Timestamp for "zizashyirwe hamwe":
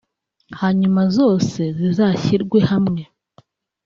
1.77-3.01